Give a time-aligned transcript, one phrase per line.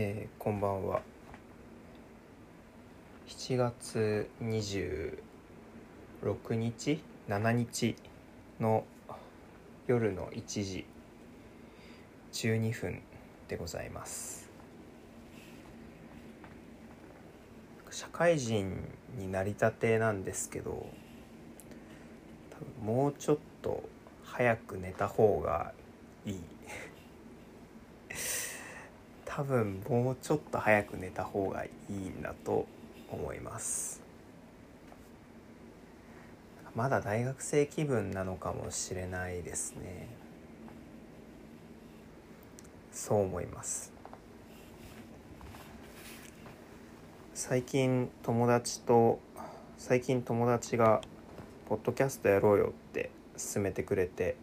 [0.00, 1.02] えーこんばんは。
[3.26, 5.18] 7月26
[6.50, 7.96] 日？7日
[8.60, 8.84] の
[9.88, 10.86] 夜の1時。
[12.32, 13.02] 12分
[13.48, 14.48] でございます。
[17.90, 18.80] 社会人
[19.16, 20.86] になりたてなんですけど
[22.80, 23.82] もうちょっと
[24.22, 25.72] 早く寝た方が
[26.24, 26.57] いい。
[29.38, 32.66] 多分もうちょっと早く寝た方がいいんだと
[33.08, 34.02] 思います。
[36.74, 40.08] まだ大学生気分なのかもしれないですね。
[42.90, 43.92] そう思います。
[47.32, 49.20] 最近友達と
[49.76, 51.00] 最近友達が
[51.70, 54.34] 「ポッドキャストやろうよ」って勧めてくれて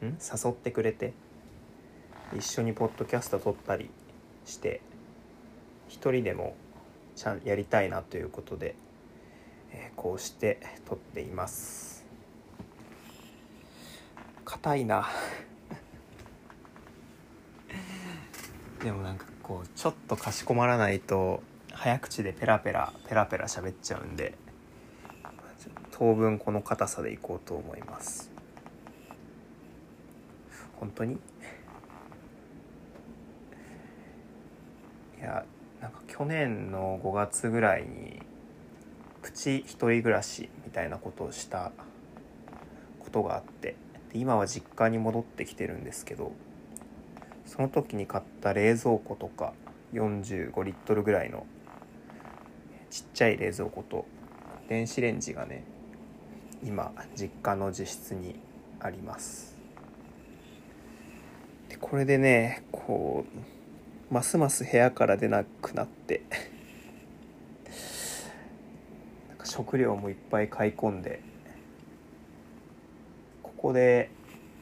[0.00, 0.06] ん？
[0.06, 1.12] 誘ってくれて
[2.36, 3.90] 一緒にポッドキャスト撮ったり
[4.44, 4.80] して
[5.88, 6.54] 一人でも
[7.16, 8.74] ちゃんやりたいなということで、
[9.72, 12.06] えーこうして撮っています。
[14.44, 15.08] 硬いな。
[18.84, 24.34] でもなんかこうちょっとかしこまらないと早口でペラペラペラペラ喋っちゃうんで
[25.90, 28.30] 当分この硬さでいこうと思います。
[30.76, 31.18] 本当に
[35.17, 35.44] いや
[35.80, 38.20] なんか去年の5月ぐらいに
[39.22, 41.72] プチ一人暮らしみたいなことをした
[42.98, 43.76] ことがあって
[44.12, 46.32] で今は実家に戻ってきてるんですけど
[47.46, 49.52] その時に買った冷蔵庫とか
[49.92, 51.46] 45リットルぐらいの
[52.90, 54.06] ちっちゃい冷蔵庫と
[54.68, 55.64] 電子レンジがね
[56.64, 58.34] 今実家の自室に
[58.80, 59.56] あります。
[61.68, 63.57] でこれでねこう
[64.10, 66.22] ますます部屋から出なくなって。
[69.28, 71.20] なんか食料もいっぱい買い込んで。
[73.42, 74.10] ここで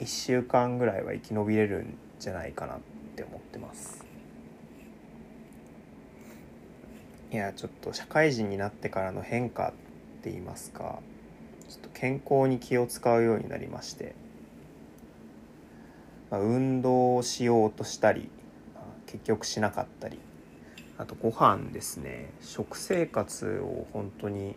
[0.01, 2.79] 1週間ぐらいは生き延びれるんじゃないかなっ
[3.15, 4.05] て思ってます。
[7.31, 9.73] いやちょっと社会人になってからの変化っ
[10.23, 10.99] て言いますか。
[11.69, 14.15] ちょっと健康に気を使うようになりまして、
[16.31, 18.31] まあ、運動をしようとしたり、
[19.07, 20.19] 結局しなかったり。
[20.99, 22.31] あとご飯ですね。
[22.41, 24.57] 食生活を本当に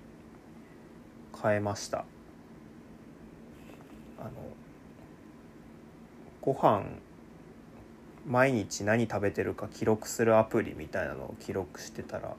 [1.42, 2.06] 変えました。
[4.20, 4.32] あの
[6.42, 6.84] ご飯
[8.26, 12.36] 毎日何食べてるか記録するアプリみたいなのを記録してたら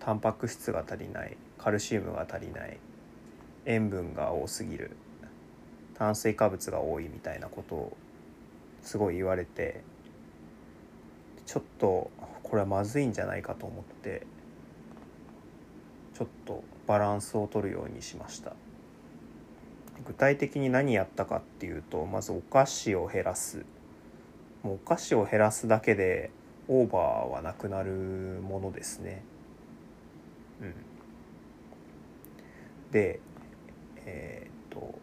[0.00, 2.78] タンパク質が足りないカルシウムが足りない
[3.66, 4.96] 塩分が多すぎる
[5.94, 7.96] 炭水化物が多いみたいなことを
[8.82, 9.82] すごい言われて
[11.52, 12.10] ちょっと
[12.42, 14.26] これはまずいんじゃないかと思って
[16.14, 18.54] ちょっとバランスを取るようにしました。
[20.06, 23.66] 具体的に何やったかっていうとまずお菓子を減らす。
[24.62, 26.30] もうお菓子を減らすだけで
[26.68, 29.22] オーバーはなくなるものですね。
[30.62, 30.74] うん。
[32.92, 33.20] で
[34.06, 34.98] えーっと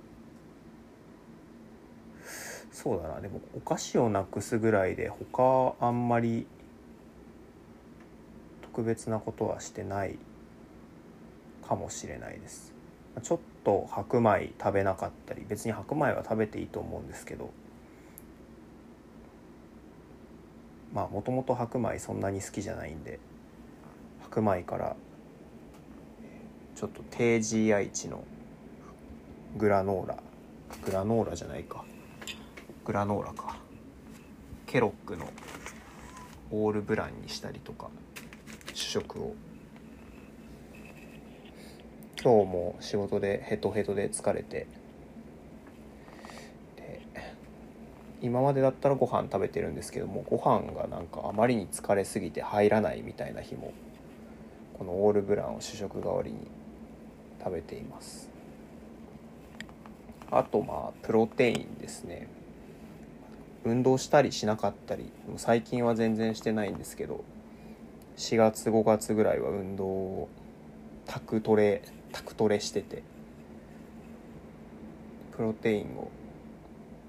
[2.82, 3.20] そうだな。
[3.20, 6.48] でもお菓子をなくすぐらいで他あんまり
[8.62, 10.18] 特別なことはしてない
[11.68, 12.74] かもしれないです。
[13.22, 17.50] ちょっと白米食べなかったり別に白米は食べていいと思うんですけど。
[20.94, 23.20] まあもともと白米そんなに好きじゃないんで
[24.22, 24.96] 白米から
[26.76, 28.24] ちょっと低 GI 値の
[29.58, 30.18] グラノーラ。
[30.86, 31.84] グラノーラじゃないか。
[32.90, 33.56] グラノーラか。
[34.66, 35.28] ケロックの
[36.50, 37.92] オールブランにしたりとか
[38.74, 39.36] 主食を。
[42.20, 44.66] 今日も仕事でヘトヘトで疲れて。
[48.24, 53.72] 今までだったらご飯食べてるんですけどもご飯がなんかあまりに疲れすぎて入らないみたいな日も
[54.80, 56.40] このオールブランを主食代わりに
[57.38, 58.32] 食べています。
[60.32, 62.39] あとまあプロテインですね。
[63.66, 67.24] 運動したりしなかったり最近は全然してないんですけど
[68.18, 70.30] 4月5月ぐらいは運動を
[71.06, 73.04] タクトレタクトレしてて
[75.36, 76.10] プロテインを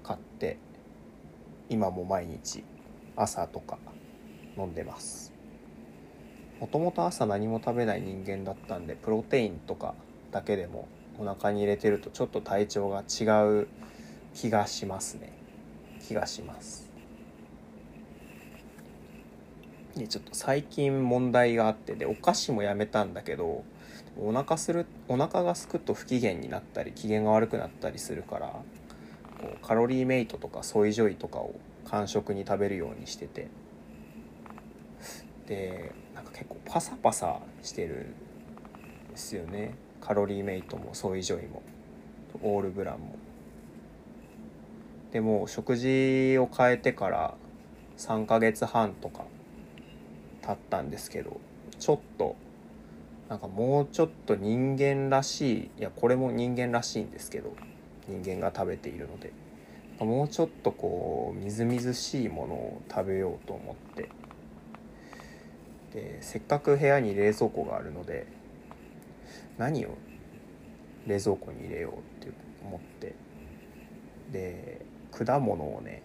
[0.03, 0.57] 買って
[1.69, 2.63] 今も毎日
[3.15, 3.77] 朝とか
[4.57, 5.33] 飲んでます。
[6.59, 9.95] もともと朝何も食べない人間だったんでプロテインとか
[10.31, 10.87] だけでも
[11.17, 13.23] お腹に入れてるとちょっと体調が違
[13.61, 13.67] う
[14.35, 15.40] 気がしますね。
[16.11, 16.89] 気がします。
[19.95, 23.63] でちょっと最近問題があってでお菓子もやめたんだけど
[24.17, 31.55] お腹するお腹がすくと不機嫌になったり機嫌が悪くなったりするからこうカロリーメイトとかソイジョイとかを
[31.89, 33.47] 間食に食べるようにしてて。
[35.47, 38.13] でなんか結構パサパサしてる
[39.09, 39.73] んですよね。
[39.99, 41.61] カロリーメイトもソイジョイも。
[42.41, 43.15] オールブランも。
[45.11, 47.33] でも食事を変えてから
[47.97, 49.25] 3ヶ月半とか
[50.41, 51.39] 経ったんですけど
[51.79, 52.35] ちょっと
[53.29, 57.53] なんかもうちょっと人間らしいいやこれも人間らしいんですけど
[58.07, 59.33] 人間が食べているので
[59.99, 64.09] もうちょっとこうみずみずしいものを食べようと思って
[65.93, 68.25] でせっかく部屋に冷蔵庫があるので
[69.57, 69.97] 何を
[71.05, 73.15] 冷蔵庫に入れようって思って
[74.31, 76.01] で果物をね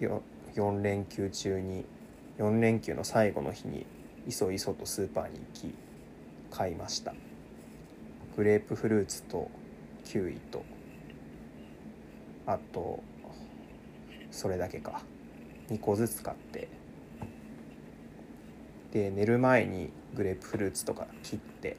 [0.00, 1.84] 4連休中に
[2.38, 3.86] 4連休の最後の日に
[4.26, 5.74] いそいそとスーパーに行き
[6.50, 7.14] 買いました。
[8.36, 9.50] グレープフルーツと
[10.04, 10.64] キウイと
[12.46, 13.02] あと
[14.30, 15.02] それだけか。
[15.70, 16.68] 2個ずつ買って。
[18.92, 21.76] で寝る前にグレープフルーツとか切って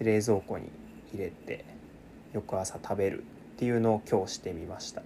[0.00, 0.70] 冷蔵庫に
[1.12, 1.64] 入れて
[2.32, 3.24] 翌朝食べるっ
[3.56, 5.02] ていうのを今日してみました。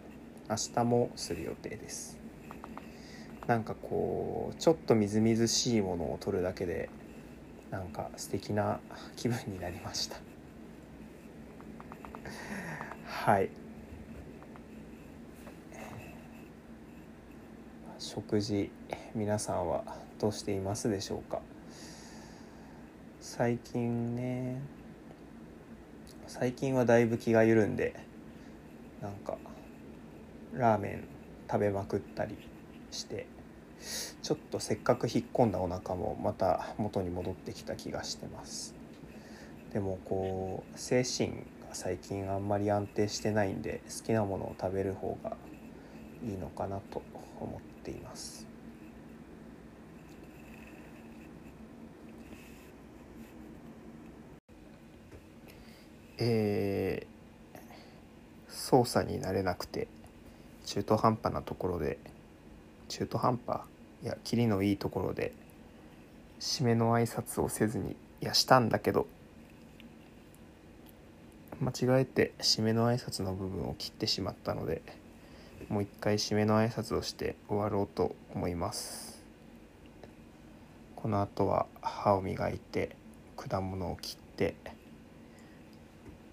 [0.48, 2.18] 明日もする予定です。
[3.46, 6.88] なんかこうちょっとみずみずしいものを取るだけで
[7.70, 8.80] なんか素敵な
[9.16, 10.16] 気分になりました。
[13.06, 13.50] はい。
[17.98, 18.70] 食事
[19.14, 19.82] 皆さんは
[20.18, 21.40] どうしていますでしょうか？
[23.20, 24.60] 最近ね
[26.28, 27.94] 最近はだいぶ気が緩んで
[29.02, 29.36] なんか
[30.56, 31.04] ラーメン
[31.50, 32.36] 食べまくったり
[32.90, 33.26] して
[34.22, 38.74] ちょっとせっかく引っ込んだお腹もまた元に戻ってきた気がしてます。
[39.72, 41.28] でもこう精神
[41.68, 45.36] が最近あんまり安定してないんで好きなものを食べる方が
[46.24, 47.02] いいのかなと
[47.38, 48.46] 思っています。
[56.18, 57.58] えー、
[58.48, 59.86] 操作になれなくて
[60.66, 61.98] 中途半端なところで
[62.88, 63.60] 中途半端
[64.02, 65.32] いやキリのいいところで
[66.38, 69.06] 締めの挨拶をせずにいやしたんだけど
[71.60, 74.82] 間違えて締めの挨拶の部分を切ってしまったので
[75.68, 79.24] もう一回締めの挨拶をして終わろうと思います。
[80.94, 82.94] この後は歯を磨いて
[83.36, 84.54] 果物を切って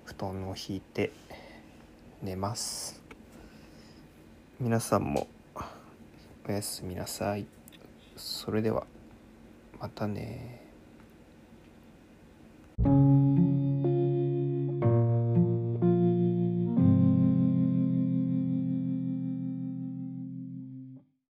[0.05, 1.11] 布団を引いて
[2.21, 3.02] 寝ます。
[4.63, 5.27] 皆さんも
[6.47, 7.45] おやすみなさい。
[8.15, 8.87] それでは
[9.77, 10.62] またね